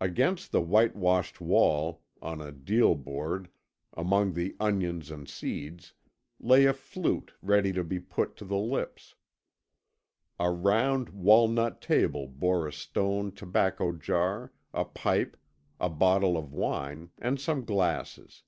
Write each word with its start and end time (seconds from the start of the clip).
Against 0.00 0.50
the 0.50 0.60
whitewashed 0.60 1.40
wall, 1.40 2.02
on 2.20 2.40
a 2.40 2.50
deal 2.50 2.96
board, 2.96 3.48
among 3.96 4.32
the 4.32 4.56
onions 4.58 5.08
and 5.08 5.28
seeds, 5.28 5.94
lay 6.40 6.64
a 6.64 6.72
flute 6.72 7.34
ready 7.40 7.72
to 7.72 7.84
be 7.84 8.00
put 8.00 8.34
to 8.38 8.44
the 8.44 8.56
lips. 8.58 9.14
A 10.40 10.50
round 10.50 11.10
walnut 11.10 11.80
table 11.80 12.26
bore 12.26 12.66
a 12.66 12.72
stone 12.72 13.30
tobacco 13.30 13.92
jar, 13.92 14.52
a 14.74 14.84
pipe, 14.84 15.36
a 15.78 15.88
bottle 15.88 16.36
of 16.36 16.52
wine 16.52 17.10
and 17.18 17.40
some 17.40 17.64
glasses. 17.64 18.42